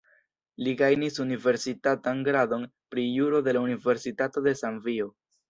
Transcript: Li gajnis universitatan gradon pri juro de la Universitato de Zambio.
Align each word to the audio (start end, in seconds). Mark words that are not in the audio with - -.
Li 0.67 0.71
gajnis 0.77 1.19
universitatan 1.23 2.23
gradon 2.29 2.65
pri 2.95 3.05
juro 3.19 3.43
de 3.49 3.55
la 3.59 3.63
Universitato 3.69 4.45
de 4.49 4.57
Zambio. 4.65 5.09